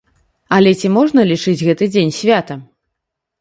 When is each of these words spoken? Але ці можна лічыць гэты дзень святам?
Але 0.55 0.71
ці 0.79 0.87
можна 0.95 1.25
лічыць 1.33 1.65
гэты 1.67 1.89
дзень 1.93 2.11
святам? 2.21 2.65